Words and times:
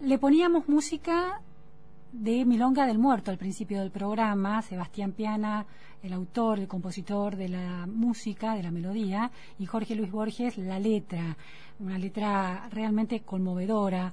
Le 0.00 0.18
poníamos 0.18 0.68
música 0.68 1.40
de 2.10 2.44
Milonga 2.44 2.84
del 2.84 2.98
Muerto 2.98 3.30
al 3.30 3.38
principio 3.38 3.78
del 3.78 3.92
programa, 3.92 4.60
Sebastián 4.60 5.12
Piana, 5.12 5.66
el 6.02 6.12
autor, 6.12 6.58
el 6.58 6.66
compositor 6.66 7.36
de 7.36 7.48
la 7.48 7.86
música, 7.86 8.56
de 8.56 8.64
la 8.64 8.72
melodía, 8.72 9.30
y 9.56 9.66
Jorge 9.66 9.94
Luis 9.94 10.10
Borges, 10.10 10.58
la 10.58 10.80
letra, 10.80 11.36
una 11.78 11.96
letra 11.96 12.68
realmente 12.70 13.20
conmovedora. 13.20 14.12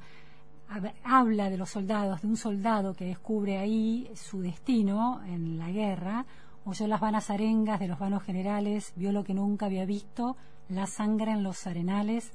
Habla 1.03 1.49
de 1.49 1.57
los 1.57 1.71
soldados, 1.71 2.21
de 2.21 2.27
un 2.27 2.37
soldado 2.37 2.93
que 2.93 3.05
descubre 3.05 3.57
ahí 3.57 4.07
su 4.13 4.39
destino 4.39 5.21
en 5.25 5.57
la 5.57 5.71
guerra, 5.71 6.25
oyó 6.63 6.85
las 6.85 7.01
vanas 7.01 7.31
arengas 7.31 7.79
de 7.79 7.87
los 7.87 7.97
vanos 7.97 8.21
generales, 8.21 8.93
vio 8.95 9.11
lo 9.11 9.23
que 9.23 9.33
nunca 9.33 9.65
había 9.65 9.85
visto, 9.85 10.37
la 10.69 10.85
sangre 10.85 11.31
en 11.31 11.41
los 11.41 11.65
arenales, 11.65 12.31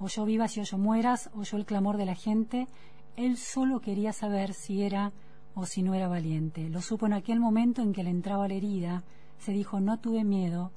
oyó 0.00 0.24
vivas 0.24 0.56
y 0.56 0.60
oyó 0.60 0.78
mueras, 0.78 1.30
oyó 1.34 1.58
el 1.58 1.66
clamor 1.66 1.98
de 1.98 2.06
la 2.06 2.14
gente, 2.14 2.66
él 3.16 3.36
solo 3.36 3.80
quería 3.80 4.12
saber 4.12 4.54
si 4.54 4.82
era 4.82 5.12
o 5.54 5.66
si 5.66 5.82
no 5.82 5.94
era 5.94 6.08
valiente. 6.08 6.68
Lo 6.70 6.80
supo 6.80 7.06
en 7.06 7.12
aquel 7.12 7.38
momento 7.38 7.82
en 7.82 7.92
que 7.92 8.02
le 8.02 8.10
entraba 8.10 8.48
la 8.48 8.54
herida, 8.54 9.04
se 9.38 9.52
dijo 9.52 9.78
no 9.78 9.98
tuve 9.98 10.24
miedo 10.24 10.72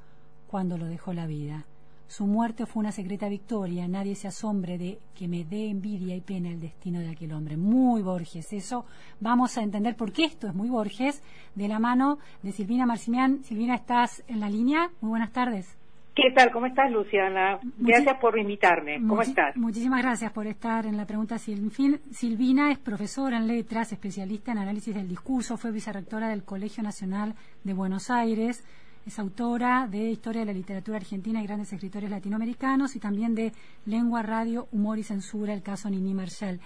cuando 0.47 0.77
lo 0.77 0.85
dejó 0.85 1.13
la 1.13 1.25
vida. 1.25 1.65
Su 2.07 2.27
muerte 2.27 2.65
fue 2.65 2.81
una 2.81 2.91
secreta 2.91 3.29
victoria, 3.29 3.87
nadie 3.87 4.13
se 4.15 4.27
asombre 4.27 4.77
de 4.77 4.99
que 5.15 5.27
me 5.27 5.45
dé 5.45 5.69
envidia 5.69 6.15
y 6.15 6.21
pena 6.21 6.49
el 6.49 6.59
destino 6.59 6.99
de 6.99 7.09
aquel 7.09 7.31
hombre. 7.31 7.55
Muy 7.57 8.01
Borges, 8.01 8.51
eso 8.51 8.85
vamos 9.19 9.57
a 9.57 9.63
entender 9.63 9.95
por 9.95 10.11
qué 10.11 10.25
esto 10.25 10.47
es 10.47 10.53
muy 10.53 10.69
Borges, 10.69 11.23
de 11.55 11.67
la 11.67 11.79
mano 11.79 12.19
de 12.43 12.51
Silvina 12.51 12.85
Marcimián. 12.85 13.43
Silvina, 13.43 13.75
¿estás 13.75 14.21
en 14.27 14.41
la 14.41 14.49
línea? 14.49 14.91
Muy 15.01 15.09
buenas 15.09 15.31
tardes. 15.31 15.82
¿Qué 16.15 16.29
tal? 16.35 16.51
¿Cómo 16.51 16.67
estás, 16.67 16.91
Luciana? 16.91 17.59
Gracias 17.79 18.17
por 18.19 18.37
invitarme. 18.37 19.01
¿Cómo 19.07 19.23
estás? 19.23 19.57
Muchísimas 19.57 20.03
gracias 20.03 20.31
por 20.31 20.45
estar 20.45 20.85
en 20.85 20.95
la 20.95 21.07
pregunta 21.07 21.39
fin, 21.39 21.99
Silvina 22.11 22.71
es 22.71 22.77
profesora 22.77 23.37
en 23.37 23.47
letras, 23.47 23.91
especialista 23.91 24.51
en 24.51 24.59
análisis 24.59 24.93
del 24.93 25.07
discurso, 25.07 25.57
fue 25.57 25.71
vicerrectora 25.71 26.27
del 26.27 26.43
Colegio 26.43 26.83
Nacional 26.83 27.33
de 27.63 27.73
Buenos 27.73 28.11
Aires, 28.11 28.63
es 29.07 29.17
autora 29.17 29.87
de 29.89 30.11
Historia 30.11 30.41
de 30.41 30.45
la 30.45 30.53
Literatura 30.53 30.97
Argentina 30.97 31.41
y 31.41 31.47
grandes 31.47 31.73
escritores 31.73 32.11
latinoamericanos 32.11 32.95
y 32.95 32.99
también 32.99 33.33
de 33.33 33.51
Lengua, 33.87 34.21
Radio, 34.21 34.67
Humor 34.71 34.99
y 34.99 35.03
Censura, 35.03 35.51
el 35.51 35.63
caso 35.63 35.89
Nini 35.89 36.13
Marshall. 36.13 36.59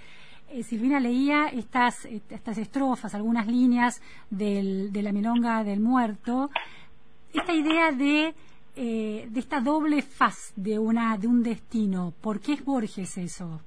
Eh, 0.49 0.63
Silvina 0.63 0.99
leía 0.99 1.47
estas, 1.47 2.03
estas 2.03 2.57
estrofas, 2.57 3.15
algunas 3.15 3.47
líneas 3.47 4.01
del, 4.29 4.91
de 4.91 5.03
la 5.03 5.13
milonga 5.13 5.63
del 5.63 5.79
muerto, 5.79 6.49
esta 7.33 7.53
idea 7.53 7.91
de 7.91 8.35
eh, 8.77 9.25
de 9.27 9.39
esta 9.39 9.59
doble 9.59 10.03
faz 10.03 10.53
de 10.55 10.77
una 10.77 11.17
de 11.17 11.27
un 11.27 11.41
destino. 11.41 12.13
¿Por 12.21 12.39
qué 12.39 12.53
es 12.53 12.63
Borges 12.63 13.17
eso? 13.17 13.61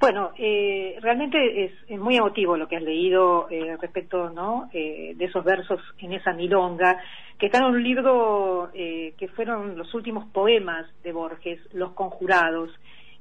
Bueno, 0.00 0.32
eh, 0.36 0.98
realmente 1.00 1.64
es, 1.64 1.98
muy 1.98 2.16
emotivo 2.16 2.56
lo 2.56 2.66
que 2.66 2.76
has 2.76 2.82
leído 2.82 3.48
eh, 3.48 3.76
respecto 3.80 4.30
¿no? 4.30 4.68
de 4.72 5.16
esos 5.20 5.44
versos 5.44 5.80
en 5.98 6.12
esa 6.12 6.32
milonga, 6.32 7.00
que 7.38 7.46
están 7.46 7.62
en 7.62 7.70
un 7.70 7.82
libro 7.82 8.70
que 8.74 9.28
fueron 9.34 9.78
los 9.78 9.94
últimos 9.94 10.26
poemas 10.30 10.86
de 11.02 11.12
Borges, 11.12 11.60
Los 11.72 11.92
Conjurados. 11.92 12.70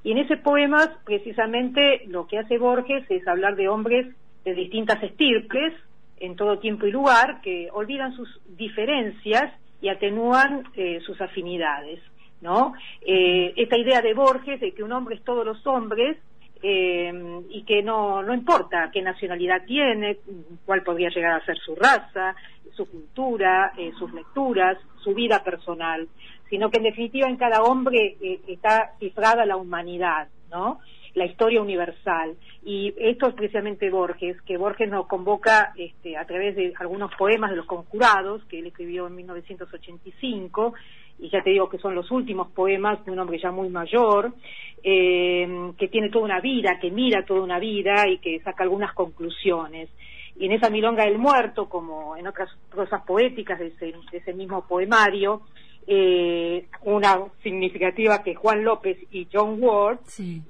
Y 0.03 0.11
en 0.11 0.17
ese 0.17 0.35
poema, 0.37 0.97
precisamente, 1.05 2.03
lo 2.07 2.27
que 2.27 2.39
hace 2.39 2.57
Borges 2.57 3.05
es 3.09 3.27
hablar 3.27 3.55
de 3.55 3.69
hombres 3.69 4.07
de 4.43 4.53
distintas 4.53 5.01
estirpes, 5.03 5.73
en 6.17 6.35
todo 6.35 6.59
tiempo 6.59 6.85
y 6.87 6.91
lugar, 6.91 7.41
que 7.41 7.69
olvidan 7.71 8.15
sus 8.15 8.41
diferencias 8.57 9.53
y 9.85 9.89
atenúan 9.89 10.63
eh, 10.75 10.99
sus 11.05 11.21
afinidades, 11.21 11.99
¿no? 12.41 12.73
Eh, 13.05 13.53
esta 13.55 13.77
idea 13.77 14.01
de 14.01 14.15
Borges 14.15 14.59
de 14.59 14.71
que 14.71 14.81
un 14.81 14.91
hombre 14.91 15.13
es 15.13 15.23
todos 15.23 15.45
los 15.45 15.65
hombres 15.67 16.17
eh, 16.63 17.13
y 17.51 17.61
que 17.65 17.83
no, 17.83 18.23
no 18.23 18.33
importa 18.33 18.89
qué 18.91 19.03
nacionalidad 19.03 19.63
tiene, 19.67 20.17
cuál 20.65 20.81
podría 20.81 21.09
llegar 21.09 21.33
a 21.33 21.45
ser 21.45 21.55
su 21.59 21.75
raza, 21.75 22.35
su 22.75 22.89
cultura, 22.89 23.73
sus 23.99 24.11
lecturas, 24.11 24.79
su 25.03 25.13
vida 25.13 25.43
personal, 25.43 26.07
sino 26.49 26.71
que 26.71 26.77
en 26.77 26.85
definitiva 26.85 27.29
en 27.29 27.37
cada 27.37 27.61
hombre 27.61 28.17
está 28.47 28.93
cifrada 28.99 29.45
la 29.45 29.55
humanidad, 29.55 30.29
¿no? 30.49 30.79
La 31.15 31.25
historia 31.25 31.61
universal. 31.61 32.35
Y 32.63 32.93
esto 32.97 33.27
es 33.27 33.33
precisamente 33.35 33.89
Borges, 33.89 34.39
que 34.41 34.57
Borges 34.57 34.89
nos 34.89 35.07
convoca 35.07 35.73
este, 35.77 36.15
a 36.17 36.25
través 36.25 36.55
de 36.55 36.73
algunos 36.79 37.13
poemas 37.15 37.49
de 37.51 37.57
los 37.57 37.65
conjurados 37.65 38.43
que 38.45 38.59
él 38.59 38.67
escribió 38.67 39.07
en 39.07 39.15
1985, 39.15 40.73
y 41.17 41.29
ya 41.29 41.41
te 41.41 41.51
digo 41.51 41.69
que 41.69 41.77
son 41.77 41.95
los 41.95 42.11
últimos 42.11 42.51
poemas 42.51 43.03
de 43.05 43.11
un 43.11 43.19
hombre 43.19 43.39
ya 43.39 43.49
muy 43.49 43.69
mayor, 43.69 44.33
eh, 44.83 45.71
que 45.77 45.87
tiene 45.87 46.09
toda 46.09 46.25
una 46.25 46.41
vida, 46.41 46.77
que 46.79 46.91
mira 46.91 47.25
toda 47.25 47.41
una 47.41 47.57
vida 47.57 48.07
y 48.09 48.17
que 48.17 48.41
saca 48.41 48.63
algunas 48.63 48.93
conclusiones. 48.93 49.89
Y 50.37 50.47
en 50.47 50.51
esa 50.51 50.69
Milonga 50.69 51.05
del 51.05 51.17
Muerto, 51.17 51.69
como 51.69 52.17
en 52.17 52.27
otras 52.27 52.49
prosas 52.69 53.01
poéticas 53.05 53.57
de 53.57 53.73
ese 54.11 54.33
mismo 54.33 54.67
poemario, 54.67 55.43
eh, 55.87 56.67
una 56.83 57.19
significativa 57.43 58.23
que 58.23 58.35
Juan 58.35 58.63
López 58.63 58.97
y 59.11 59.27
John 59.31 59.57
Ward 59.59 59.99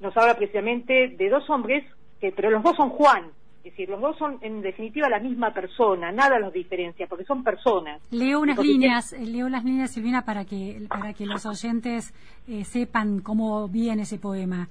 nos 0.00 0.16
habla 0.16 0.36
precisamente 0.36 1.08
de 1.08 1.28
dos 1.28 1.48
hombres, 1.50 1.84
que, 2.20 2.32
pero 2.32 2.50
los 2.50 2.62
dos 2.62 2.76
son 2.76 2.90
Juan, 2.90 3.30
es 3.66 3.72
decir, 3.72 3.88
los 3.88 4.00
dos 4.00 4.16
son 4.16 4.38
en 4.42 4.62
definitiva 4.62 5.08
la 5.08 5.18
misma 5.18 5.52
persona, 5.52 6.12
nada 6.12 6.38
los 6.38 6.52
diferencia, 6.52 7.08
porque 7.08 7.24
son 7.24 7.42
personas. 7.42 8.00
Leo 8.12 8.40
unas 8.40 8.58
líneas, 8.58 9.12
eh, 9.12 9.26
leo 9.26 9.48
las 9.48 9.64
líneas, 9.64 9.90
Silvina, 9.90 10.24
para 10.24 10.44
que, 10.44 10.86
para 10.88 11.12
que 11.12 11.26
los 11.26 11.44
oyentes 11.46 12.14
eh, 12.46 12.64
sepan 12.64 13.18
cómo 13.20 13.66
viene 13.68 14.02
ese 14.02 14.18
poema. 14.18 14.68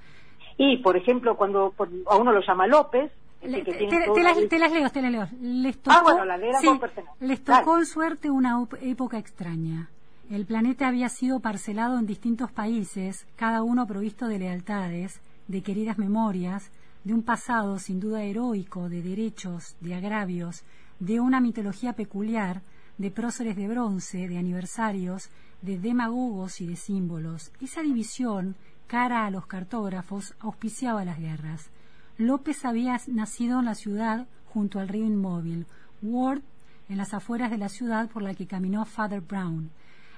Y, 0.58 0.78
por 0.78 0.96
ejemplo, 0.96 1.36
cuando 1.36 1.74
a 2.08 2.16
uno 2.16 2.32
lo 2.32 2.40
llama 2.40 2.68
López, 2.68 3.12
te, 3.42 3.50
las, 3.50 4.72
leo, 4.72 4.90
te 4.90 5.02
las 5.02 5.12
leo. 5.12 5.28
Les 5.42 5.78
ah, 5.88 6.02
tocó, 6.06 6.76
les 7.20 7.44
tocó 7.44 7.78
en 7.78 7.86
suerte 7.86 8.32
una 8.32 8.66
época 8.82 9.18
extraña. 9.18 9.90
El 10.28 10.48
planeta 10.48 10.88
había 10.88 11.08
sido 11.10 11.40
parcelado 11.40 12.00
en 12.00 12.08
distintos 12.08 12.52
países, 12.52 13.28
cada 13.36 13.62
uno 13.62 13.86
provisto 13.86 14.28
de 14.28 14.40
lealtades, 14.40 15.22
de 15.48 15.62
queridas 15.62 16.00
memorias, 16.00 16.72
de 17.04 17.14
un 17.14 17.22
pasado 17.22 17.78
sin 17.78 18.00
duda 18.00 18.24
heroico, 18.24 18.90
de 18.90 19.04
derechos, 19.04 19.76
de 19.82 19.94
agravios, 19.94 20.64
de 21.00 21.20
una 21.20 21.40
mitología 21.40 21.94
peculiar, 21.94 22.64
de 22.98 23.12
próceres 23.12 23.56
de 23.56 23.68
bronce, 23.68 24.28
de 24.28 24.40
aniversarios, 24.40 25.30
de 25.62 25.78
demagogos 25.78 26.60
y 26.60 26.66
de 26.66 26.76
símbolos. 26.76 27.52
Esa 27.62 27.84
división, 27.84 28.56
cara 28.88 29.28
a 29.28 29.32
los 29.32 29.46
cartógrafos, 29.46 30.34
auspiciaba 30.40 31.06
las 31.06 31.20
guerras. 31.20 31.70
López 32.18 32.66
había 32.66 33.00
nacido 33.06 33.60
en 33.60 33.66
la 33.66 33.76
ciudad 33.76 34.28
junto 34.48 34.80
al 34.80 34.88
río 34.88 35.06
inmóvil, 35.06 35.68
Ward 36.02 36.42
en 36.90 36.98
las 36.98 37.14
afueras 37.14 37.52
de 37.52 37.60
la 37.60 37.70
ciudad 37.70 38.10
por 38.10 38.24
la 38.24 38.34
que 38.34 38.48
caminó 38.48 38.86
Father 38.86 39.22
Brown 39.22 39.70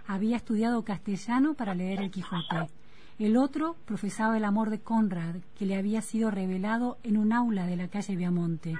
había 0.07 0.37
estudiado 0.37 0.83
castellano 0.83 1.53
para 1.53 1.75
leer 1.75 2.01
el 2.01 2.11
Quijote. 2.11 2.69
El 3.19 3.35
otro 3.35 3.75
profesaba 3.85 4.37
el 4.37 4.45
amor 4.45 4.69
de 4.69 4.79
Conrad, 4.79 5.37
que 5.55 5.65
le 5.65 5.75
había 5.75 6.01
sido 6.01 6.31
revelado 6.31 6.97
en 7.03 7.17
un 7.17 7.33
aula 7.33 7.65
de 7.65 7.75
la 7.75 7.89
calle 7.89 8.15
Viamonte. 8.15 8.75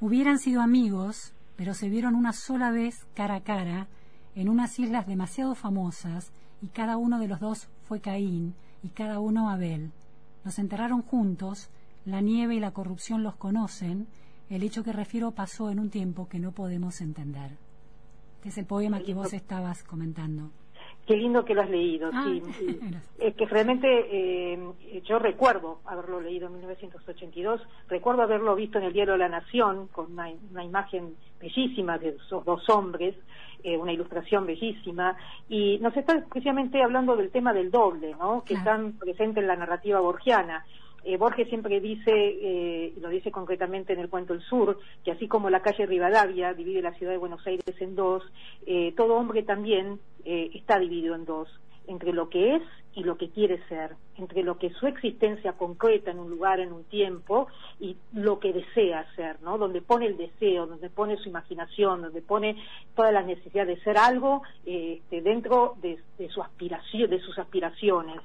Hubieran 0.00 0.38
sido 0.38 0.62
amigos, 0.62 1.34
pero 1.56 1.74
se 1.74 1.88
vieron 1.88 2.14
una 2.14 2.32
sola 2.32 2.70
vez 2.70 3.06
cara 3.14 3.36
a 3.36 3.42
cara 3.42 3.88
en 4.34 4.48
unas 4.48 4.78
islas 4.78 5.06
demasiado 5.06 5.54
famosas, 5.54 6.32
y 6.62 6.68
cada 6.68 6.96
uno 6.96 7.18
de 7.18 7.28
los 7.28 7.40
dos 7.40 7.68
fue 7.82 8.00
Caín 8.00 8.54
y 8.82 8.90
cada 8.90 9.20
uno 9.20 9.50
Abel. 9.50 9.92
Los 10.44 10.58
enterraron 10.58 11.02
juntos, 11.02 11.68
la 12.04 12.20
nieve 12.20 12.54
y 12.54 12.60
la 12.60 12.70
corrupción 12.70 13.22
los 13.22 13.36
conocen, 13.36 14.06
el 14.48 14.62
hecho 14.62 14.84
que 14.84 14.92
refiero 14.92 15.32
pasó 15.32 15.70
en 15.70 15.80
un 15.80 15.90
tiempo 15.90 16.28
que 16.28 16.38
no 16.38 16.52
podemos 16.52 17.00
entender. 17.00 17.58
Este 18.36 18.48
es 18.48 18.58
el 18.58 18.66
poema 18.66 19.02
que 19.02 19.14
vos 19.14 19.32
estabas 19.32 19.82
comentando. 19.82 20.50
Qué 21.06 21.16
lindo 21.16 21.44
que 21.44 21.54
lo 21.54 21.62
has 21.62 21.70
leído, 21.70 22.10
ah, 22.12 22.24
sí. 22.24 22.42
Es 23.18 23.34
que 23.34 23.46
realmente 23.46 23.86
eh, 23.88 24.58
yo 25.04 25.18
recuerdo 25.18 25.80
haberlo 25.84 26.20
leído 26.20 26.46
en 26.46 26.54
1982, 26.54 27.60
recuerdo 27.88 28.22
haberlo 28.22 28.54
visto 28.54 28.78
en 28.78 28.84
el 28.84 28.92
diario 28.92 29.16
La 29.16 29.28
Nación 29.28 29.88
con 29.88 30.12
una, 30.12 30.30
imagen 30.62 31.16
bellísima 31.40 31.98
de 31.98 32.10
esos 32.10 32.44
dos 32.44 32.68
hombres, 32.68 33.16
eh, 33.64 33.76
una 33.76 33.92
ilustración 33.92 34.46
bellísima, 34.46 35.16
y 35.48 35.78
nos 35.78 35.96
está 35.96 36.24
precisamente 36.28 36.82
hablando 36.82 37.16
del 37.16 37.30
tema 37.30 37.52
del 37.52 37.70
doble, 37.70 38.14
¿no? 38.18 38.44
Que 38.44 38.54
están 38.54 38.92
presente 38.92 39.40
en 39.40 39.48
la 39.48 39.56
narrativa 39.56 40.00
borgiana. 40.00 40.64
Eh, 41.04 41.16
Borges 41.16 41.48
siempre 41.48 41.80
dice, 41.80 42.12
eh, 42.12 42.92
lo 43.00 43.08
dice 43.08 43.30
concretamente 43.30 43.92
en 43.92 44.00
el 44.00 44.08
cuento 44.08 44.34
El 44.34 44.42
Sur, 44.42 44.78
que 45.04 45.12
así 45.12 45.28
como 45.28 45.50
la 45.50 45.62
calle 45.62 45.86
Rivadavia 45.86 46.54
divide 46.54 46.82
la 46.82 46.94
ciudad 46.94 47.12
de 47.12 47.18
Buenos 47.18 47.46
Aires 47.46 47.64
en 47.80 47.96
dos, 47.96 48.22
eh, 48.66 48.92
todo 48.96 49.16
hombre 49.16 49.42
también 49.42 50.00
está 50.24 50.78
dividido 50.78 51.16
en 51.16 51.24
dos 51.24 51.48
entre 51.88 52.12
lo 52.12 52.28
que 52.28 52.56
es 52.56 52.62
y 52.94 53.04
lo 53.04 53.16
que 53.16 53.30
quiere 53.30 53.58
ser, 53.68 53.96
entre 54.18 54.42
lo 54.42 54.58
que 54.58 54.70
su 54.70 54.86
existencia 54.86 55.54
concreta 55.54 56.10
en 56.10 56.18
un 56.18 56.28
lugar, 56.28 56.60
en 56.60 56.72
un 56.72 56.84
tiempo, 56.84 57.48
y 57.80 57.96
lo 58.12 58.38
que 58.38 58.52
desea 58.52 59.06
ser, 59.16 59.40
¿no? 59.40 59.56
Donde 59.56 59.80
pone 59.80 60.06
el 60.06 60.18
deseo, 60.18 60.66
donde 60.66 60.90
pone 60.90 61.16
su 61.16 61.28
imaginación, 61.30 62.02
donde 62.02 62.20
pone 62.20 62.56
toda 62.94 63.10
la 63.10 63.22
necesidad 63.22 63.66
de 63.66 63.80
ser 63.80 63.96
algo 63.96 64.42
este, 64.66 65.22
dentro 65.22 65.76
de, 65.80 65.98
su 66.28 66.42
aspiración, 66.42 67.08
de 67.08 67.20
sus 67.20 67.38
aspiraciones. 67.38 68.20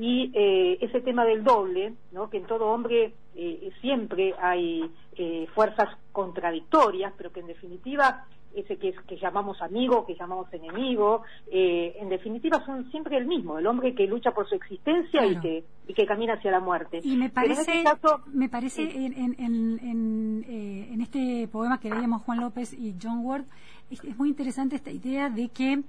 Y 0.00 0.30
eh, 0.34 0.78
ese 0.80 1.00
tema 1.02 1.24
del 1.24 1.44
doble, 1.44 1.92
¿no? 2.12 2.30
Que 2.30 2.38
en 2.38 2.46
todo 2.46 2.68
hombre 2.68 3.12
eh, 3.36 3.70
siempre 3.82 4.34
hay 4.40 4.90
eh, 5.16 5.46
fuerzas 5.54 5.88
contradictorias, 6.12 7.12
pero 7.16 7.30
que 7.30 7.40
en 7.40 7.48
definitiva 7.48 8.24
ese 8.54 8.76
que, 8.76 8.92
que 9.06 9.16
llamamos 9.16 9.60
amigo, 9.62 10.04
que 10.04 10.14
llamamos 10.14 10.52
enemigo, 10.52 11.22
eh, 11.50 11.96
en 12.00 12.08
definitiva 12.08 12.64
son 12.64 12.90
siempre 12.90 13.16
el 13.16 13.26
mismo, 13.26 13.58
el 13.58 13.66
hombre 13.66 13.94
que 13.94 14.06
lucha 14.06 14.32
por 14.32 14.48
su 14.48 14.56
existencia 14.56 15.24
y, 15.24 15.38
que, 15.40 15.64
y 15.86 15.94
que 15.94 16.06
camina 16.06 16.34
hacia 16.34 16.50
la 16.50 16.60
muerte. 16.60 17.00
Y 17.02 17.16
me 17.16 17.30
parece, 17.30 17.82
este 17.82 18.08
me 18.32 18.48
parece 18.48 18.82
en, 18.82 19.36
en, 19.38 20.44
eh, 20.48 20.88
en, 20.92 21.00
este 21.00 21.48
poema 21.48 21.78
que 21.78 21.90
leíamos 21.90 22.22
Juan 22.22 22.40
López 22.40 22.72
y 22.72 22.94
John 23.00 23.24
Ward, 23.24 23.44
es, 23.90 24.16
muy 24.16 24.28
interesante 24.28 24.76
esta 24.76 24.90
idea 24.90 25.30
de 25.30 25.48
que 25.48 25.82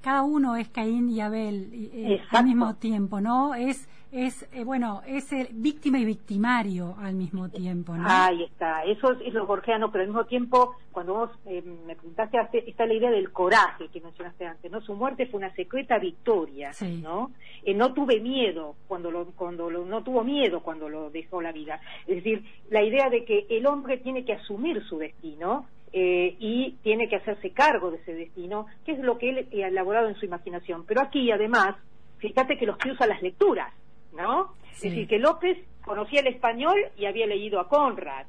cada 0.00 0.22
uno 0.22 0.56
es 0.56 0.68
Caín 0.68 1.08
y 1.10 1.20
Abel 1.20 1.70
eh, 1.72 2.20
al 2.30 2.44
mismo 2.44 2.74
tiempo, 2.76 3.20
¿no? 3.20 3.54
Es 3.54 3.88
es 4.10 4.48
eh, 4.54 4.64
bueno 4.64 5.02
es 5.06 5.32
el 5.32 5.48
víctima 5.52 5.98
y 5.98 6.06
victimario 6.06 6.96
al 6.98 7.14
mismo 7.14 7.50
tiempo 7.50 7.94
¿no? 7.94 8.08
ahí 8.08 8.44
está. 8.44 8.82
Eso 8.84 9.12
es, 9.20 9.34
lo 9.34 9.46
borgiano 9.46 9.92
pero 9.92 10.02
al 10.02 10.08
mismo 10.08 10.24
tiempo 10.24 10.76
cuando 10.92 11.14
vos 11.14 11.30
eh, 11.44 11.62
me 11.86 11.94
preguntaste 11.94 12.38
está 12.66 12.86
la 12.86 12.94
idea 12.94 13.10
del 13.10 13.30
coraje 13.32 13.88
que 13.88 14.00
mencionaste 14.00 14.46
antes 14.46 14.72
no 14.72 14.80
su 14.80 14.94
muerte 14.94 15.26
fue 15.26 15.38
una 15.38 15.54
secreta 15.54 15.98
victoria 15.98 16.70
no 17.02 17.32
eh, 17.64 17.74
no 17.74 17.92
tuve 17.92 18.20
miedo 18.20 18.76
cuando 18.86 19.10
lo 19.10 19.26
cuando 19.32 19.68
lo, 19.68 19.84
no 19.84 20.02
tuvo 20.02 20.24
miedo 20.24 20.60
cuando 20.62 20.88
lo 20.88 21.10
dejó 21.10 21.42
la 21.42 21.52
vida. 21.52 21.80
Es 22.06 22.16
decir 22.16 22.42
la 22.70 22.82
idea 22.82 23.10
de 23.10 23.24
que 23.24 23.46
el 23.50 23.66
hombre 23.66 23.98
tiene 23.98 24.24
que 24.24 24.32
asumir 24.32 24.82
su 24.88 24.98
destino 24.98 25.66
y 25.92 26.76
tiene 26.82 27.08
que 27.08 27.16
hacerse 27.16 27.50
cargo 27.50 27.90
de 27.90 27.98
ese 27.98 28.14
destino, 28.14 28.66
que 28.84 28.92
es 28.92 28.98
lo 28.98 29.18
que 29.18 29.30
él 29.30 29.48
ha 29.64 29.68
elaborado 29.68 30.08
en 30.08 30.16
su 30.16 30.26
imaginación. 30.26 30.84
Pero 30.86 31.00
aquí, 31.00 31.30
además, 31.30 31.76
fíjate 32.18 32.58
que 32.58 32.66
los 32.66 32.76
que 32.78 32.90
usa 32.90 33.06
las 33.06 33.22
lecturas. 33.22 33.72
¿no? 34.12 34.54
Es 34.72 34.82
decir, 34.82 35.08
que 35.08 35.18
López 35.18 35.58
conocía 35.84 36.20
el 36.20 36.28
español 36.28 36.76
y 36.96 37.06
había 37.06 37.26
leído 37.26 37.60
a 37.60 37.68
Conrad. 37.68 38.26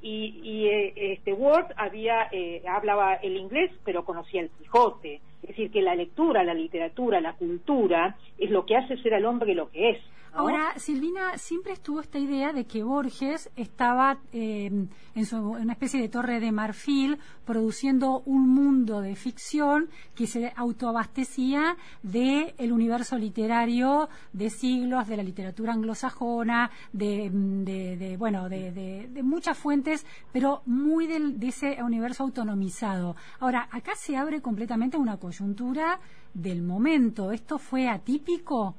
Y, 0.00 0.40
y 0.42 0.66
eh, 0.66 1.12
este 1.12 1.32
Ward 1.32 1.72
había 1.76 2.26
eh, 2.32 2.60
hablaba 2.68 3.14
el 3.14 3.36
inglés 3.36 3.70
pero 3.84 4.04
conocía 4.04 4.40
el 4.40 4.50
Quijote 4.50 5.20
es 5.42 5.48
decir 5.48 5.70
que 5.70 5.82
la 5.82 5.94
lectura 5.94 6.44
la 6.44 6.54
literatura 6.54 7.20
la 7.20 7.34
cultura 7.34 8.16
es 8.38 8.50
lo 8.50 8.64
que 8.64 8.76
hace 8.76 8.96
ser 8.98 9.14
al 9.14 9.24
hombre 9.24 9.54
lo 9.54 9.70
que 9.70 9.90
es 9.90 9.98
Ahora, 10.34 10.72
Silvina, 10.78 11.36
siempre 11.36 11.74
estuvo 11.74 12.00
esta 12.00 12.18
idea 12.18 12.54
de 12.54 12.64
que 12.64 12.82
Borges 12.82 13.50
estaba 13.54 14.18
em, 14.32 14.88
en, 15.14 15.26
su, 15.26 15.36
una 15.36 15.74
especie 15.74 16.00
de 16.00 16.08
torre 16.08 16.40
de 16.40 16.50
marfil 16.50 17.18
produciendo 17.44 18.22
un 18.24 18.48
mundo 18.48 19.02
de 19.02 19.14
ficción 19.14 19.90
que 20.14 20.26
se 20.26 20.50
autoabastecía 20.56 21.76
del 22.02 22.54
el 22.56 22.72
universo 22.72 23.18
literario 23.18 24.08
de 24.32 24.48
siglos, 24.48 25.06
de 25.06 25.18
la 25.18 25.22
literatura 25.22 25.74
anglosajona, 25.74 26.70
de, 26.94 27.28
de, 27.30 28.16
bueno, 28.16 28.48
de, 28.48 29.10
muchas 29.22 29.58
fuentes, 29.58 30.06
pero 30.32 30.62
muy 30.64 31.06
de 31.08 31.46
ese 31.46 31.82
universo 31.82 32.22
autonomizado. 32.22 33.16
Ahora, 33.38 33.68
acá 33.70 33.92
se 33.96 34.16
abre 34.16 34.40
completamente 34.40 34.96
una 34.96 35.18
coyuntura 35.32 35.98
del 36.34 36.62
momento. 36.62 37.32
¿Esto 37.32 37.58
fue 37.58 37.88
atípico? 37.88 38.74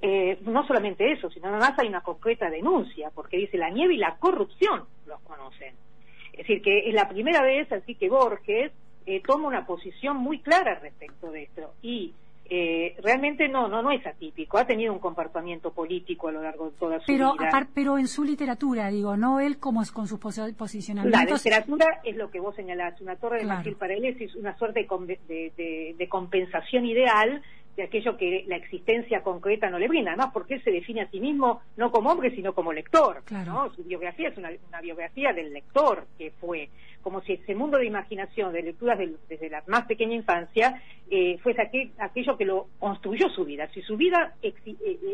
Eh, 0.00 0.38
no 0.42 0.64
solamente 0.64 1.10
eso, 1.10 1.28
sino 1.30 1.48
además 1.48 1.72
hay 1.78 1.88
una 1.88 2.02
concreta 2.02 2.48
denuncia, 2.48 3.10
porque 3.12 3.36
dice 3.36 3.58
la 3.58 3.70
nieve 3.70 3.94
y 3.94 3.98
la 3.98 4.16
corrupción 4.16 4.84
los 5.06 5.20
conocen. 5.22 5.74
Es 6.32 6.38
decir, 6.38 6.62
que 6.62 6.88
es 6.88 6.94
la 6.94 7.08
primera 7.08 7.42
vez 7.42 7.70
así 7.72 7.96
que 7.96 8.08
Borges 8.08 8.70
eh, 9.06 9.22
toma 9.26 9.48
una 9.48 9.66
posición 9.66 10.18
muy 10.18 10.38
clara 10.38 10.78
respecto 10.78 11.32
de 11.32 11.44
esto. 11.44 11.74
Y 11.82 12.14
eh, 12.48 12.96
realmente 13.02 13.48
no, 13.48 13.68
no, 13.68 13.82
no 13.82 13.90
es 13.90 14.06
atípico. 14.06 14.58
Ha 14.58 14.66
tenido 14.66 14.92
un 14.92 14.98
comportamiento 14.98 15.72
político 15.72 16.28
a 16.28 16.32
lo 16.32 16.42
largo 16.42 16.70
de 16.70 16.76
toda 16.78 17.00
su 17.00 17.06
pero, 17.06 17.32
vida. 17.34 17.68
pero 17.74 17.98
en 17.98 18.08
su 18.08 18.24
literatura, 18.24 18.88
digo, 18.88 19.16
no 19.16 19.40
él 19.40 19.58
como 19.58 19.82
es 19.82 19.90
con 19.90 20.06
sus 20.06 20.18
posicionamientos. 20.18 21.20
La 21.20 21.36
literatura 21.36 22.00
es 22.04 22.16
lo 22.16 22.30
que 22.30 22.40
vos 22.40 22.54
señalás. 22.54 23.00
Una 23.00 23.16
torre 23.16 23.38
de 23.38 23.44
marfil 23.44 23.76
para 23.76 23.94
él 23.94 24.04
es 24.04 24.34
una 24.36 24.56
suerte 24.58 24.86
de 25.28 26.08
compensación 26.08 26.86
ideal 26.86 27.42
de 27.76 27.84
aquello 27.84 28.16
que 28.16 28.44
la 28.46 28.56
existencia 28.56 29.22
concreta 29.22 29.68
no 29.68 29.78
le 29.78 29.88
brinda, 29.88 30.12
además 30.12 30.30
porque 30.32 30.54
él 30.54 30.64
se 30.64 30.70
define 30.70 31.02
a 31.02 31.10
sí 31.10 31.20
mismo 31.20 31.60
no 31.76 31.90
como 31.90 32.10
hombre, 32.10 32.34
sino 32.34 32.54
como 32.54 32.72
lector, 32.72 33.22
¿no? 33.44 33.70
Su 33.74 33.84
biografía 33.84 34.28
es 34.28 34.38
una, 34.38 34.50
biografía 34.80 35.32
del 35.32 35.52
lector 35.52 36.06
que 36.18 36.30
fue, 36.40 36.70
como 37.02 37.20
si 37.22 37.34
ese 37.34 37.54
mundo 37.54 37.78
de 37.78 37.86
imaginación, 37.86 38.52
de 38.52 38.62
lecturas 38.62 38.98
desde 39.28 39.50
la 39.50 39.62
más 39.66 39.84
pequeña 39.86 40.14
infancia, 40.14 40.80
eh, 41.10 41.38
fuese 41.38 41.62
aquello 41.98 42.36
que 42.36 42.44
lo 42.44 42.66
construyó 42.78 43.28
su 43.28 43.44
vida. 43.44 43.68
Si 43.72 43.82
su 43.82 43.96
vida 43.96 44.34
eh, 44.42 44.52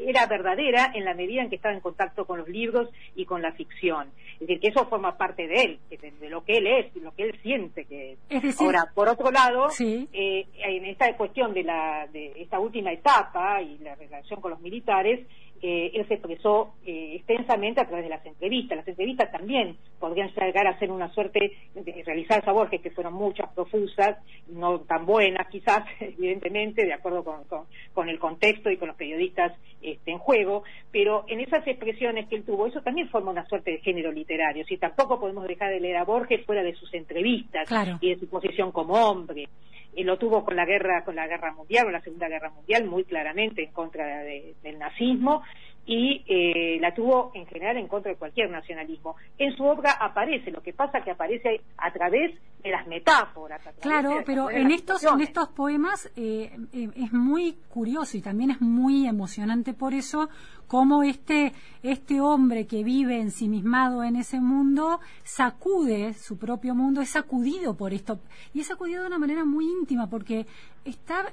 era 0.07 0.27
verdadera 0.27 0.93
en 0.95 1.05
la 1.05 1.15
medida 1.15 1.43
en 1.43 1.51
que 1.51 1.57
estaba 1.57 1.75
en 1.75 1.81
contacto 1.81 2.25
con 2.25 2.39
los 2.39 2.49
libros 2.49 2.89
y 3.15 3.27
con 3.27 3.43
la 3.43 3.53
ficción. 3.53 4.09
Es 4.35 4.41
decir, 4.41 4.61
que 4.61 4.69
eso 4.69 4.87
forma 4.87 5.19
parte 5.19 5.47
de 5.47 5.55
él, 5.63 5.79
de, 5.91 6.31
lo 6.31 6.45
que 6.45 6.59
él 6.59 6.67
es, 6.67 6.95
de 6.95 7.01
lo 7.01 7.15
que 7.15 7.25
él 7.25 7.39
siente 7.43 7.85
que 7.85 8.17
es. 8.31 8.61
Ahora, 8.61 8.91
por 8.95 9.09
otro 9.09 9.31
lado, 9.31 9.69
eh, 9.79 10.47
en 10.65 10.85
esta 10.87 11.15
cuestión 11.17 11.53
de 11.53 11.65
la 11.65 12.07
de 12.13 12.33
esta 12.53 12.61
última 12.61 12.93
etapa 12.93 13.63
y 13.63 13.79
la 13.79 13.95
relación 13.95 14.43
con 14.43 14.51
los 14.51 14.61
militares, 14.61 15.27
eh, 15.65 15.93
él 15.95 16.07
se 16.09 16.15
expresó 16.15 16.75
eh, 16.85 17.15
extensamente 17.15 17.81
a 17.81 17.87
través 17.87 18.05
de 18.05 18.11
las 18.11 18.27
entrevistas. 18.27 18.79
Las 18.79 18.89
entrevistas 18.89 19.31
también 19.31 19.77
podrían 20.01 20.29
llegar 20.35 20.67
a 20.67 20.77
ser 20.81 20.91
una 20.91 21.09
suerte 21.15 21.53
de 21.73 22.03
realizar 22.05 22.43
a 22.45 22.53
Borges, 22.53 22.81
que 22.81 22.91
fueron 22.91 23.15
muchas, 23.15 23.49
profusas, 23.55 24.19
no 24.49 24.81
tan 24.81 25.07
buenas 25.07 25.47
quizás, 25.49 25.85
evidentemente, 26.01 26.85
de 26.85 26.93
acuerdo 26.93 27.25
con, 27.25 28.09
el 28.09 28.19
contexto 28.19 28.71
y 28.71 28.77
con 28.77 28.89
los 28.89 28.97
periodistas 28.97 29.53
este, 29.81 30.11
en 30.11 30.19
juego, 30.19 30.65
pero 30.91 31.25
en 31.29 31.39
esas 31.39 31.65
expresiones 31.65 32.29
que 32.29 32.35
él 32.35 32.45
tuvo, 32.45 32.67
eso 32.67 32.83
también 32.83 33.09
forma 33.09 33.31
una 33.31 33.47
suerte 33.47 33.71
de 33.71 33.79
género 33.79 34.11
literario. 34.11 34.65
Si 34.65 34.79
tampoco 34.79 35.21
podemos 35.21 35.47
dejar 35.47 35.71
de 35.71 35.79
leer 35.79 35.99
a 35.99 36.05
Borges 36.05 36.45
fuera 36.45 36.65
de 36.65 36.75
sus 36.75 36.93
entrevistas 36.93 37.69
y 38.01 38.11
de 38.11 38.19
su 38.19 38.29
posición 38.29 38.73
como 38.73 38.95
hombre 38.95 39.49
y 39.95 40.05
lo 40.05 40.19
tuvo 40.19 40.45
con 40.45 40.57
la 40.57 40.65
guerra 40.65 41.05
con 41.05 41.17
la 41.17 41.27
guerra 41.27 41.53
mundial, 41.53 41.85
con 41.85 41.93
la 41.93 42.01
segunda 42.01 42.29
guerra 42.29 42.51
mundial, 42.51 42.87
muy 42.87 43.05
claramente 43.05 43.63
en 43.63 43.73
contra 43.73 44.23
del 44.23 44.79
nazismo 44.79 45.43
y 45.85 46.25
eh, 46.29 46.79
la 46.81 46.95
tuvo 46.95 47.33
en 47.35 47.47
general 47.47 47.77
en 47.77 47.89
contra 47.89 48.13
de 48.13 48.19
cualquier 48.19 48.51
nacionalismo. 48.51 49.17
En 49.39 49.55
su 49.57 49.65
obra 49.65 49.93
aparece, 49.93 50.51
lo 50.51 50.63
que 50.63 50.73
pasa 50.73 51.01
que 51.03 51.11
aparece 51.11 51.61
a 51.77 51.93
través 51.93 52.39
de 52.63 52.71
las 52.71 52.87
metáforas. 52.87 53.61
Claro, 53.81 54.23
pero 54.25 54.51
en 54.51 54.71
estos, 54.71 55.03
en 55.05 55.21
estos 55.21 55.49
poemas 55.49 56.11
eh, 56.17 56.57
eh, 56.73 56.89
es 56.95 57.13
muy 57.13 57.57
curioso 57.69 58.17
y 58.17 58.23
también 58.23 58.51
es 58.51 58.61
muy 58.61 59.07
emocionante 59.07 59.75
por 59.75 59.95
eso 59.95 60.29
cómo 60.73 61.03
este, 61.03 61.53
este 61.83 62.23
hombre 62.23 62.67
que 62.67 62.83
vive 62.83 63.21
ensimismado 63.21 64.05
en 64.05 64.17
ese 64.17 64.41
mundo 64.41 65.01
sacude 65.23 66.15
su 66.15 66.39
propio 66.39 66.75
mundo, 66.75 67.03
es 67.03 67.11
sacudido 67.11 67.77
por 67.77 67.93
esto. 67.93 68.21
Y 68.55 68.61
es 68.61 68.69
sacudido 68.69 69.03
de 69.03 69.09
una 69.09 69.19
manera 69.19 69.45
muy 69.45 69.67
íntima, 69.67 70.09
porque 70.09 70.47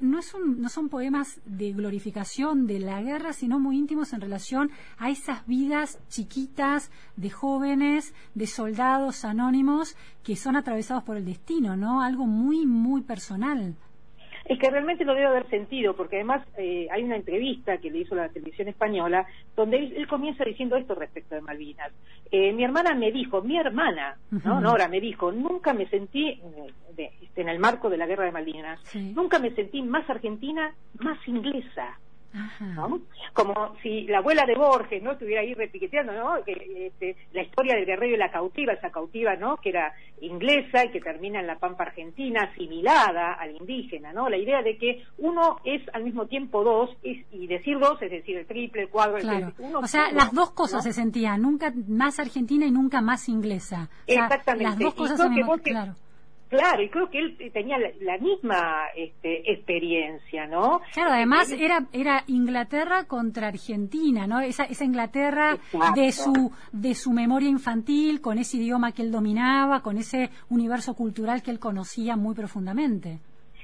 no, 0.01 0.19
es 0.19 0.33
un, 0.33 0.61
no 0.61 0.69
son 0.69 0.89
poemas 0.89 1.39
de 1.45 1.71
glorificación 1.71 2.67
de 2.67 2.79
la 2.79 3.01
guerra, 3.01 3.33
sino 3.33 3.59
muy 3.59 3.77
íntimos 3.77 4.13
en 4.13 4.21
relación 4.21 4.71
a 4.97 5.09
esas 5.09 5.45
vidas 5.47 5.99
chiquitas 6.09 6.91
de 7.15 7.29
jóvenes, 7.29 8.13
de 8.35 8.47
soldados 8.47 9.25
anónimos 9.25 9.95
que 10.23 10.35
son 10.35 10.55
atravesados 10.55 11.03
por 11.03 11.17
el 11.17 11.25
destino, 11.25 11.75
¿no? 11.75 12.01
Algo 12.01 12.25
muy, 12.25 12.65
muy 12.65 13.01
personal. 13.01 13.75
Es 14.49 14.57
que 14.57 14.69
realmente 14.71 15.05
lo 15.05 15.13
debe 15.13 15.27
haber 15.27 15.47
sentido, 15.49 15.95
porque 15.95 16.15
además 16.15 16.45
eh, 16.57 16.87
hay 16.91 17.03
una 17.03 17.15
entrevista 17.15 17.77
que 17.77 17.91
le 17.91 17.99
hizo 17.99 18.15
la 18.15 18.29
televisión 18.29 18.67
española, 18.67 19.27
donde 19.55 19.77
él, 19.77 20.07
comienza 20.07 20.43
diciendo 20.43 20.75
esto 20.75 20.95
respecto 20.95 21.35
de 21.35 21.41
Malvinas. 21.41 21.91
Eh, 22.31 22.51
mi 22.51 22.63
hermana 22.63 22.95
me 22.95 23.11
dijo, 23.11 23.43
mi 23.43 23.57
hermana, 23.57 24.17
¿no? 24.43 24.59
Nora 24.59 24.87
me 24.87 24.99
dijo, 24.99 25.31
nunca 25.31 25.73
me 25.73 25.87
sentí, 25.87 26.41
este, 26.97 27.41
en 27.41 27.49
el 27.49 27.59
marco 27.59 27.91
de 27.91 27.97
la 27.97 28.07
guerra 28.07 28.25
de 28.25 28.31
Malvinas, 28.31 28.79
nunca 28.95 29.37
me 29.37 29.51
sentí 29.51 29.83
más 29.83 30.09
argentina, 30.09 30.73
más 30.99 31.19
inglesa. 31.27 31.99
Como 33.33 33.75
si 33.81 34.03
la 34.03 34.19
abuela 34.19 34.45
de 34.45 34.55
Borges 34.55 35.01
no 35.01 35.13
estuviera 35.13 35.41
ahí 35.41 35.53
repiqueteando, 35.53 36.13
¿no? 36.13 36.37
Este, 36.45 37.15
la 37.33 37.43
historia 37.43 37.75
del 37.75 37.85
guerrero 37.85 38.15
y 38.15 38.19
la 38.19 38.31
cautiva, 38.31 38.73
esa 38.73 38.91
cautiva, 38.91 39.35
¿no? 39.35 39.57
Que 39.57 39.69
era 39.69 39.93
inglesa 40.21 40.85
y 40.85 40.91
que 40.91 41.01
termina 41.01 41.39
en 41.39 41.47
la 41.47 41.57
pampa 41.57 41.83
argentina, 41.83 42.49
asimilada 42.51 43.33
al 43.33 43.55
indígena, 43.55 44.13
¿no? 44.13 44.29
La 44.29 44.37
idea 44.37 44.61
de 44.61 44.77
que 44.77 45.03
uno 45.17 45.57
es 45.63 45.81
al 45.93 46.03
mismo 46.03 46.27
tiempo 46.27 46.63
dos, 46.63 46.95
y 47.03 47.47
decir 47.47 47.79
dos 47.79 48.01
es 48.01 48.11
decir 48.11 48.37
el 48.37 48.45
triple, 48.45 48.83
el 48.83 48.89
cuadro, 48.89 49.17
el 49.17 49.53
O 49.75 49.87
sea, 49.87 50.11
las 50.11 50.33
dos 50.33 50.51
cosas 50.51 50.83
se 50.83 50.93
sentían, 50.93 51.41
nunca 51.41 51.73
más 51.87 52.19
argentina 52.19 52.65
y 52.65 52.71
nunca 52.71 53.01
más 53.01 53.27
inglesa. 53.29 53.89
Exactamente. 54.07 54.63
Las 54.63 54.79
dos 54.79 54.93
cosas 54.93 55.19
claro. 55.63 55.95
Claro, 56.49 56.81
y 56.81 56.89
creo 56.89 57.09
que 57.09 57.19
él 57.19 57.51
tenía 57.53 57.77
la, 57.77 58.17
misma 58.17 58.87
este, 58.95 59.51
experiencia, 59.51 60.47
¿no? 60.47 60.81
Claro, 60.93 61.11
además 61.11 61.51
era 61.51 61.85
era 61.93 62.23
Inglaterra 62.25 63.05
contra 63.05 63.47
Argentina, 63.49 64.25
¿no? 64.25 64.39
Esa, 64.39 64.63
esa 64.63 64.83
Inglaterra 64.83 65.57
de 65.95 66.11
su 66.11 66.51
de 66.71 66.95
su 66.95 67.11
memoria 67.11 67.49
infantil, 67.49 68.19
con 68.19 68.39
ese 68.39 68.57
idioma 68.57 68.91
que 68.93 69.03
él 69.03 69.11
dominaba, 69.11 69.81
con 69.81 69.97
ese 69.97 70.31
universo 70.49 70.95
cultural 70.95 71.43
que 71.43 71.51
él 71.51 71.59
conocía 71.59 72.15
muy 72.15 72.33
profundamente. 72.33 73.19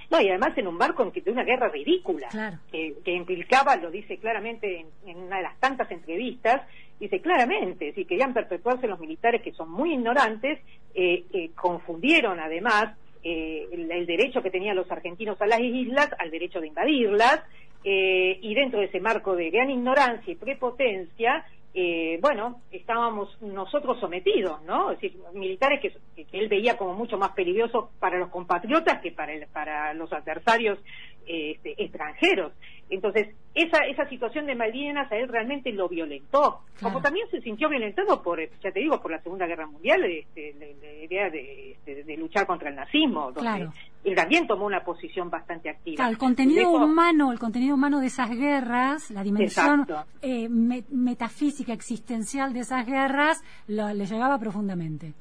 No, 0.10 0.22
y 0.22 0.30
además 0.30 0.58
en 0.58 0.68
un 0.68 0.78
barco 0.78 1.04
de 1.04 1.32
una 1.32 1.44
guerra 1.44 1.70
ridícula, 1.70 2.60
que, 2.72 3.12
implicaba, 3.12 3.76
lo 3.76 3.90
dice 3.90 4.18
claramente 4.18 4.86
en, 5.06 5.18
una 5.18 5.38
de 5.38 5.44
las 5.44 5.60
tantas 5.60 5.90
entrevistas, 5.92 6.62
dice 7.00 7.20
claramente, 7.22 7.94
si 7.94 8.06
querían 8.06 8.34
perpetuarse 8.34 8.88
los 8.88 9.00
militares 9.00 9.42
que 9.42 9.52
son 9.54 9.72
muy 9.72 9.94
ignorantes, 9.94 10.60
eh, 10.94 11.26
eh, 11.34 11.50
confundieron 11.56 12.40
además 12.40 12.96
eh, 13.24 13.68
el, 13.72 14.06
derecho 14.06 14.42
que 14.42 14.52
tenían 14.52 14.76
los 14.76 14.90
argentinos 14.92 15.42
a 15.42 15.48
las 15.48 15.60
islas 15.60 16.10
al 16.20 16.32
derecho 16.32 16.62
de 16.62 16.68
invadirlas, 16.68 17.42
y 17.88 18.56
dentro 18.56 18.80
de 18.80 18.88
ese 18.88 19.00
marco 19.00 19.36
de 19.36 19.52
gran 19.52 19.70
ignorancia 19.70 20.34
y 20.34 20.36
prepotencia, 20.36 21.46
eh, 21.78 22.20
bueno, 22.22 22.62
estábamos 22.72 23.36
nosotros 23.42 24.00
sometidos, 24.00 24.62
¿no? 24.64 24.92
Es 24.92 25.02
decir, 25.02 25.20
militares 25.34 25.82
que, 25.82 26.24
que, 26.24 26.40
él 26.40 26.48
veía 26.48 26.78
como 26.78 26.94
mucho 26.94 27.18
más 27.18 27.32
peligrosos 27.32 27.90
para 28.00 28.18
los 28.18 28.30
compatriotas 28.30 29.02
que 29.02 29.12
para, 29.12 29.34
el, 29.34 29.46
para 29.48 29.94
los 29.94 30.14
adversarios 30.14 30.80
este, 31.28 31.76
extranjeros. 31.84 32.54
Entonces, 32.90 33.36
esa, 33.56 33.80
esa 33.86 34.08
situación 34.10 34.46
de 34.46 34.54
Malvinas 34.54 35.10
a 35.10 35.16
él 35.16 35.30
realmente 35.30 35.72
lo 35.72 35.88
violentó, 35.88 36.60
como 36.82 37.02
también 37.02 37.26
se 37.32 37.40
sintió 37.40 37.70
violentado 37.70 38.22
por, 38.22 38.38
ya 38.62 38.72
te 38.72 38.82
digo, 38.82 39.02
por 39.02 39.12
la 39.12 39.22
Segunda 39.22 39.48
Guerra 39.48 39.66
Mundial, 39.66 40.04
este, 40.04 40.54
la, 40.60 41.04
idea 41.06 41.28
este, 41.28 42.04
de, 42.04 42.18
luchar 42.18 42.46
contra 42.46 42.70
el 42.70 42.76
nazismo, 42.76 43.32
donde 43.32 43.70
él 44.04 44.14
también 44.14 44.46
tomó 44.46 44.66
una 44.66 44.84
posición 44.84 45.30
bastante 45.30 45.70
activa. 45.70 46.10
el 46.10 46.18
contenido 46.18 46.70
humano, 46.70 47.32
el 47.32 47.40
contenido 47.40 47.76
humano 47.76 48.02
de 48.02 48.08
esas 48.08 48.30
guerras, 48.30 49.10
la 49.12 49.24
dimensión 49.24 49.88
eh, 50.22 50.50
metafísica 50.50 51.72
existencial 51.72 52.52
de 52.52 52.60
esas 52.60 52.86
guerras, 52.86 53.42
le 53.68 54.06
llegaba 54.06 54.38
profundamente. 54.38 55.14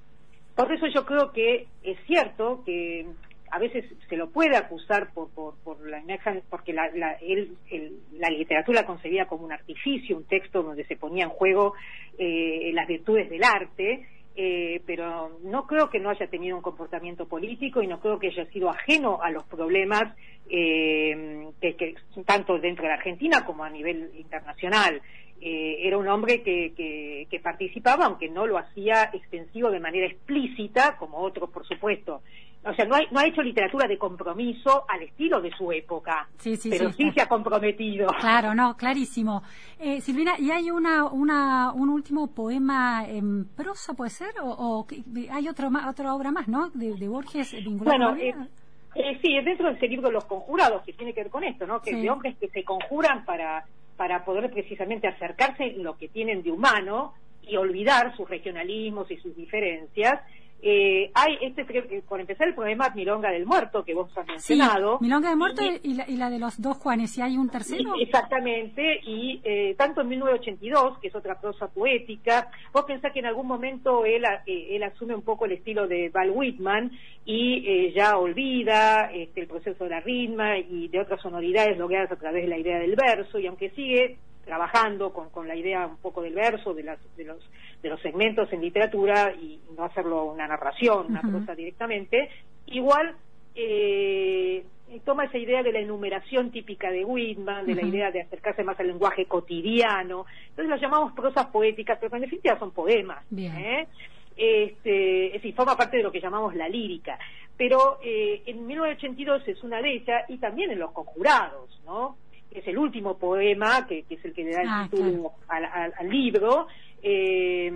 Por 0.57 0.73
eso 0.73 0.87
yo 0.93 1.05
creo 1.05 1.33
que 1.33 1.67
es 1.83 1.99
cierto 2.07 2.62
que 2.64 3.07
a 3.54 3.58
veces 3.61 3.84
se 4.08 4.16
lo 4.16 4.30
puede 4.30 4.56
acusar 4.56 5.12
por, 5.14 5.30
por, 5.30 5.54
por 5.62 5.78
porque 6.50 6.73
la, 6.73 6.90
la, 6.92 7.12
él, 7.23 7.56
la 8.14 8.28
literatura 8.28 8.84
concebía 8.84 9.26
como 9.26 9.44
un 9.44 9.52
artificio, 9.52 10.16
un 10.16 10.25
texto 10.25 10.64
donde 10.64 10.84
se 10.87 10.96
ponía 10.96 11.23
en 11.23 11.30
juego 11.30 11.75
eh, 12.18 12.73
las 12.75 12.88
virtudes 12.88 13.30
del 13.30 13.44
arte, 13.44 14.08
eh, 14.34 14.82
pero 14.84 15.38
no 15.44 15.68
creo 15.68 15.88
que 15.88 16.00
no 16.00 16.11
haya 16.11 16.26
tenido 16.26 16.56
un 16.56 16.62
comportamiento 16.62 17.28
político 17.28 17.80
y 17.80 17.87
no 17.87 18.00
creo 18.00 18.18
que 18.18 18.26
haya 18.26 18.44
sido 18.46 18.70
ajeno 18.70 19.23
a 19.23 19.30
los 19.30 19.44
problemas 19.44 20.16
eh, 20.50 21.46
que, 21.61 21.94
tanto 22.26 22.58
dentro 22.58 22.82
de 22.82 22.88
la 22.88 22.96
Argentina 22.96 23.44
como 23.44 23.62
a 23.62 23.70
nivel 23.70 24.11
internacional. 24.16 25.00
Era 25.46 25.99
un 25.99 26.08
hombre 26.08 26.42
que, 26.42 26.73
que, 26.75 27.26
que, 27.28 27.38
participaba, 27.38 28.06
aunque 28.06 28.30
no 28.30 28.46
lo 28.46 28.56
hacía 28.56 29.11
extensivo 29.12 29.70
de 29.70 29.78
manera 29.78 30.06
explícita, 30.06 30.96
como 30.96 31.18
otros, 31.18 31.50
por 31.50 31.66
supuesto, 31.66 32.23
o 32.66 32.75
sea, 32.75 32.87
no, 32.87 32.97
ha 32.97 33.26
hecho 33.26 33.42
literatura 33.42 33.87
de 33.87 33.99
compromiso 33.99 34.85
al 34.88 35.02
estilo 35.02 35.40
de 35.40 35.50
su 35.50 35.71
época, 35.71 36.28
sí, 36.38 36.56
sí, 36.56 36.71
pero 36.71 36.90
sí, 36.92 37.11
se 37.12 37.21
ha 37.21 37.28
comprometido. 37.28 38.09
Claro, 38.21 38.54
no, 38.54 38.76
clarísimo. 38.76 39.42
Eh, 39.78 40.00
Silvina, 40.00 40.35
¿y 40.38 40.50
hay 40.50 40.71
una, 40.71 41.04
una, 41.04 41.73
un 41.73 41.90
último 41.90 42.28
poema 42.35 43.04
en 43.06 43.44
prosa, 43.54 43.92
puede 43.94 44.11
ser? 44.11 44.35
¿O, 44.42 44.87
hay 45.30 45.49
otro, 45.49 45.68
otra 45.88 46.14
obra 46.14 46.30
más, 46.30 46.49
no? 46.49 46.71
De, 46.71 47.06
Borges 47.06 47.52
vinculado 47.52 48.14
bueno, 48.14 48.16
eh, 48.16 48.35
eh, 48.94 49.18
sí, 49.21 49.37
es 49.37 49.44
dentro 49.44 49.73
del 49.73 49.90
libro 49.90 50.11
Los 50.11 50.25
Conjurados, 50.25 50.83
que 50.83 50.94
tiene 50.94 51.12
que 51.12 51.23
ver 51.23 51.30
con 51.30 51.44
esto, 51.44 51.66
¿no? 51.66 51.83
Que 51.83 51.94
de 51.94 52.09
hombres 52.09 52.37
que 52.38 52.49
se 52.49 52.64
conjuran 52.64 53.25
para, 53.26 53.64
para 53.97 54.25
poder 54.25 54.50
precisamente 54.50 55.06
acercarse 55.06 55.75
lo 55.76 55.99
que 55.99 56.09
tienen 56.09 56.42
de 56.42 56.50
humano 56.50 57.12
y 57.42 57.56
olvidar 57.56 58.16
sus 58.16 58.28
regionalismos 58.28 59.11
y 59.11 59.16
sus 59.18 59.37
diferencias 59.37 60.21
eh, 60.66 61.11
hay 61.12 61.37
este, 61.42 61.61
eh, 61.61 62.02
por 62.09 62.18
empezar, 62.18 62.49
el 62.49 62.54
poema 62.54 62.90
Milonga 62.94 63.30
del 63.30 63.44
Muerto, 63.44 63.85
que 63.85 63.92
vos 63.92 64.11
has 64.16 64.26
mencionado. 64.26 64.97
Sí, 64.97 65.04
Milonga 65.04 65.28
del 65.28 65.37
Muerto 65.37 65.62
y, 65.83 66.16
la, 66.16 66.30
de 66.30 66.38
los 66.38 66.59
dos 66.59 66.78
Juanes, 66.78 67.18
¿y 67.18 67.21
hay 67.21 67.37
un 67.37 67.50
tercero? 67.50 67.92
Exactamente, 68.00 69.00
y 69.02 69.42
eh, 69.44 69.75
tanto 69.76 70.00
en 70.00 70.09
1982, 70.09 71.00
que 71.00 71.09
es 71.09 71.14
otra 71.14 71.38
prosa 71.38 71.68
poética, 71.68 72.50
vos 72.73 72.85
pensás 72.85 73.12
que 73.12 73.18
en 73.18 73.26
algún 73.26 73.47
momento 73.47 74.06
él, 74.06 74.25
él 74.47 74.83
asume 74.83 75.14
un 75.14 75.21
poco 75.21 75.44
el 75.44 75.52
estilo 75.52 75.87
de 75.87 76.09
Val 76.09 76.30
Whitman 76.30 76.92
y 77.26 77.92
ya 77.92 78.16
olvida 78.16 79.11
este, 79.12 79.42
el 79.42 79.47
proceso 79.47 79.85
de 79.85 79.90
la 79.90 80.00
ritma 80.00 80.56
y 80.59 80.88
de 80.88 80.99
otras 80.99 81.21
sonoridades 81.21 81.76
logradas 81.76 82.11
a 82.11 82.16
través 82.16 82.44
de 82.44 82.49
la 82.49 82.59
idea 82.59 82.78
del 82.78 82.97
verso, 82.97 83.38
y 83.38 83.47
aunque 83.47 83.68
sigue 83.71 84.16
trabajando 84.44 85.12
con, 85.12 85.30
con 85.30 85.48
la 85.48 85.56
idea 85.56 85.86
un 85.86 85.96
poco 85.96 86.22
del 86.22 86.34
verso, 86.34 86.74
de, 86.74 86.82
las, 86.82 86.98
de, 87.16 87.24
los, 87.24 87.38
de 87.82 87.88
los 87.88 88.00
segmentos 88.00 88.52
en 88.52 88.60
literatura 88.60 89.32
y 89.32 89.60
no 89.76 89.84
hacerlo 89.84 90.24
una 90.24 90.46
narración, 90.46 91.06
una 91.08 91.22
cosa 91.22 91.54
directamente, 91.54 92.28
igual 92.66 93.16
eh, 93.54 94.64
toma 95.04 95.24
esa 95.24 95.38
idea 95.38 95.62
de 95.62 95.72
la 95.72 95.80
enumeración 95.80 96.50
típica 96.50 96.90
de 96.90 97.04
Whitman, 97.04 97.66
de 97.66 97.74
la 97.74 97.82
idea 97.82 98.10
de 98.10 98.22
acercarse 98.22 98.62
más 98.62 98.78
al 98.78 98.88
lenguaje 98.88 99.26
cotidiano, 99.26 100.26
entonces 100.48 100.68
lo 100.68 100.76
llamamos 100.76 101.12
prosas 101.12 101.46
poéticas, 101.46 101.98
pero 102.00 102.14
en 102.16 102.22
definitiva 102.22 102.58
son 102.58 102.72
poemas. 102.72 103.24
¿eh? 103.36 103.86
Este, 104.36 105.26
es 105.28 105.32
decir, 105.34 105.54
forma 105.54 105.76
parte 105.76 105.96
de 105.96 106.02
lo 106.02 106.10
que 106.10 106.20
llamamos 106.20 106.54
la 106.54 106.68
lírica. 106.68 107.18
Pero 107.56 107.98
eh, 108.02 108.42
en 108.46 108.66
1982 108.66 109.46
es 109.46 109.62
una 109.62 109.80
de 109.80 109.94
ellas 109.94 110.24
y 110.28 110.38
también 110.38 110.72
en 110.72 110.80
Los 110.80 110.90
Conjurados, 110.90 111.80
¿no? 111.84 112.16
Es 112.54 112.66
el 112.66 112.78
último 112.78 113.18
poema, 113.18 113.87
que, 113.87 114.04
es 114.08 114.25
el 114.25 114.32
que 114.32 114.44
le 114.44 114.52
da 114.52 114.62
el 114.62 114.68
ah, 114.70 114.88
título 114.90 115.32
al, 115.49 116.08
libro, 116.08 116.68
eh, 117.02 117.70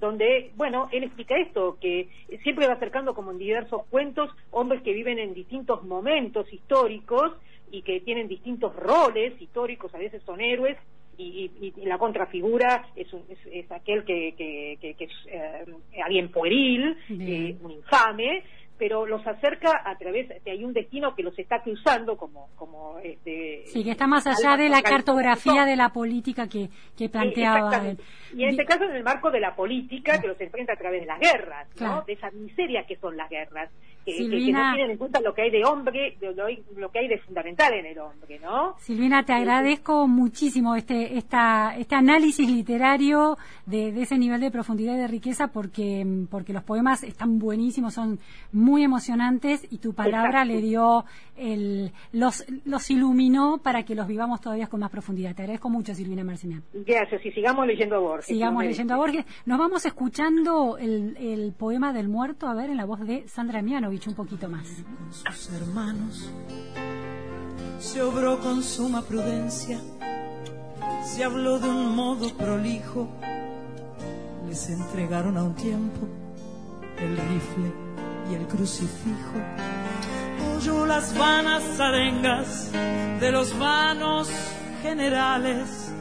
donde, 0.00 0.50
bueno, 0.56 0.88
él 0.90 1.04
explica 1.04 1.36
esto, 1.36 1.76
que 1.80 2.08
siempre 2.42 2.66
va 2.66 2.74
acercando 2.74 3.14
como 3.14 3.30
en 3.30 3.38
diversos 3.38 3.84
cuentos 3.90 4.30
hombres 4.50 4.82
que 4.82 4.92
viven 4.92 5.18
en 5.18 5.34
distintos 5.34 5.84
momentos 5.84 6.52
históricos 6.52 7.32
y 7.70 7.82
que 7.82 8.00
tienen 8.00 8.26
distintos 8.26 8.74
roles 8.74 9.40
históricos, 9.40 9.94
a 9.94 9.98
veces 9.98 10.22
son 10.24 10.40
héroes, 10.40 10.76
y, 11.18 11.72
la 11.84 11.98
contrafigura 11.98 12.86
es, 12.96 13.06
es, 13.50 13.70
aquel 13.70 14.04
que, 14.04 14.34
que, 14.36 14.96
es 14.98 15.10
eh, 15.26 15.64
alguien 16.04 16.30
pueril, 16.30 16.96
eh, 17.10 17.56
un 17.62 17.70
infame, 17.70 18.42
pero 18.78 19.06
los 19.06 19.24
acerca 19.26 19.82
a 19.84 19.96
través 19.96 20.28
de 20.28 20.50
hay 20.50 20.64
un 20.64 20.72
destino 20.72 21.14
que 21.14 21.22
los 21.22 21.38
está 21.38 21.62
cruzando 21.62 22.16
como 22.16 22.48
como 22.56 22.98
este 22.98 23.64
sí 23.66 23.84
que 23.84 23.92
está 23.92 24.06
más 24.06 24.26
allá 24.26 24.56
de 24.56 24.68
la 24.68 24.82
cartografía 24.82 25.64
de 25.64 25.76
la 25.76 25.90
política 25.90 26.48
que, 26.48 26.68
que 26.96 27.08
planteaba 27.08 27.82
y 28.34 28.44
en 28.44 28.50
este 28.50 28.64
caso 28.64 28.84
en 28.84 28.96
el 28.96 29.04
marco 29.04 29.30
de 29.30 29.40
la 29.40 29.54
política 29.54 30.20
que 30.20 30.28
los 30.28 30.40
enfrenta 30.40 30.72
a 30.72 30.76
través 30.76 31.02
de 31.02 31.06
las 31.06 31.20
guerras 31.20 31.68
¿no? 31.80 32.02
de 32.02 32.14
esa 32.14 32.30
miseria 32.30 32.84
que 32.86 32.96
son 32.96 33.16
las 33.16 33.28
guerras 33.28 33.70
que, 34.04 34.52
no 34.52 34.74
tienen 34.74 34.90
en 34.90 34.98
cuenta 34.98 35.20
lo 35.20 35.34
que 35.34 35.42
hay 35.42 35.50
de 35.50 35.64
hombre, 35.64 36.16
lo, 36.76 36.90
que 36.90 36.98
hay 36.98 37.08
de 37.08 37.18
fundamental 37.18 37.72
en 37.74 37.86
el 37.86 37.98
hombre, 37.98 38.38
¿no? 38.40 38.74
Silvina, 38.78 39.24
te 39.24 39.32
agradezco 39.32 40.08
muchísimo 40.08 40.74
este 40.74 41.16
esta, 41.16 41.76
este 41.76 41.94
análisis 41.94 42.48
literario 42.50 43.36
de, 43.66 43.92
de, 43.92 44.02
ese 44.02 44.18
nivel 44.18 44.40
de 44.40 44.50
profundidad 44.50 44.94
y 44.94 44.98
de 44.98 45.08
riqueza 45.08 45.48
porque, 45.48 46.04
porque 46.30 46.52
los 46.52 46.64
poemas 46.64 47.02
están 47.02 47.38
buenísimos, 47.38 47.94
son 47.94 48.18
muy 48.52 48.82
emocionantes 48.82 49.66
y 49.70 49.78
tu 49.78 49.94
palabra 49.94 50.44
le 50.44 50.60
dio 50.60 51.04
el, 51.36 51.92
los, 52.12 52.44
los 52.64 52.90
iluminó 52.90 53.58
para 53.58 53.84
que 53.84 53.94
los 53.94 54.06
vivamos 54.06 54.40
todavía 54.40 54.66
con 54.66 54.80
más 54.80 54.90
profundidad. 54.90 55.34
Te 55.34 55.42
agradezco 55.42 55.70
mucho, 55.70 55.94
Silvina 55.94 56.24
Marcinán. 56.24 56.62
Gracias, 56.72 57.24
y 57.24 57.30
sigamos 57.32 57.66
leyendo 57.66 57.96
a 57.96 58.00
Borges. 58.00 58.26
Sigamos 58.26 58.64
leyendo 58.64 58.94
a 58.94 58.96
Borges. 58.96 59.24
Nos 59.46 59.58
vamos 59.58 59.84
escuchando 59.86 60.76
el, 60.78 61.16
el 61.16 61.52
poema 61.52 61.92
del 61.92 62.08
muerto, 62.08 62.46
a 62.46 62.54
ver, 62.54 62.70
en 62.70 62.76
la 62.76 62.84
voz 62.84 63.00
de 63.00 63.26
Sandra 63.28 63.62
Miano 63.62 63.91
un 64.06 64.14
poquito 64.14 64.48
más. 64.48 64.66
Con 65.22 65.34
sus 65.34 65.50
hermanos 65.52 66.30
se 67.78 68.00
obró 68.00 68.40
con 68.40 68.62
suma 68.62 69.02
prudencia, 69.02 69.78
se 71.04 71.24
habló 71.24 71.58
de 71.58 71.68
un 71.68 71.94
modo 71.94 72.34
prolijo, 72.34 73.08
les 74.48 74.70
entregaron 74.70 75.36
a 75.36 75.42
un 75.42 75.54
tiempo 75.54 76.08
el 76.98 77.16
rifle 77.16 77.72
y 78.30 78.34
el 78.34 78.46
crucifijo. 78.46 79.36
Oyó 80.56 80.86
las 80.86 81.16
vanas 81.18 81.78
arengas 81.78 82.72
de 82.72 83.30
los 83.30 83.56
vanos 83.58 84.30
generales, 84.82 85.92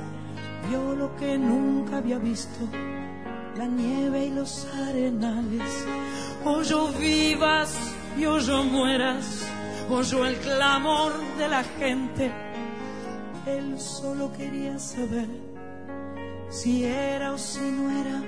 vio 0.69 0.95
lo 0.95 1.15
que 1.17 1.37
nunca 1.37 1.97
había 1.97 2.19
visto, 2.19 2.69
la 3.57 3.67
nieve 3.67 4.27
y 4.27 4.29
los 4.29 4.65
arenales. 4.87 5.85
Oyó 6.43 6.87
vivas 6.93 7.95
y 8.17 8.25
oyó 8.25 8.63
mueras, 8.63 9.47
oyó 9.89 10.25
el 10.25 10.35
clamor 10.37 11.13
de 11.37 11.47
la 11.47 11.63
gente. 11.63 12.31
Él 13.45 13.79
solo 13.79 14.31
quería 14.33 14.79
saber 14.79 15.27
si 16.49 16.83
era 16.83 17.33
o 17.33 17.37
si 17.37 17.59
no 17.59 17.89
era 18.01 18.23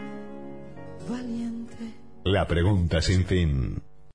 valiente. 1.09 1.93
La 2.23 2.47
pregunta 2.47 3.01
sin 3.01 3.25
fin. 3.25 3.81